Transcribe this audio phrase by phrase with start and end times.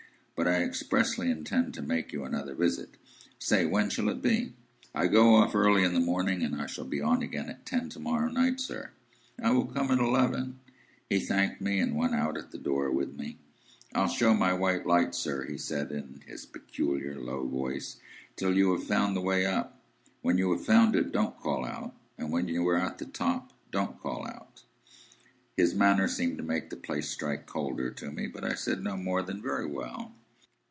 [0.33, 2.97] "But I expressly intend to make you another visit.
[3.37, 4.53] Say, when shall it be?"
[4.91, 7.89] "I go off early in the morning, and I shall be on again at ten
[7.89, 8.89] to morrow night, sir."
[9.39, 10.59] "I will come at eleven."
[11.11, 13.37] He thanked me, and went out at the door with me.
[13.93, 17.97] "I'll show my white light, sir," he said, in his peculiar low voice,
[18.35, 19.79] "till you have found the way up.
[20.23, 21.93] When you have found it, don't call out!
[22.17, 24.63] And when you are at the top, don't call out!"
[25.55, 28.97] His manner seemed to make the place strike colder to me, but I said no
[28.97, 30.15] more than, "Very well."